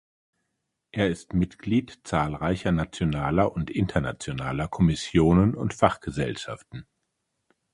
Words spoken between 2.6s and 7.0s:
nationaler und internationaler Kommissionen und Fachgesellschaften.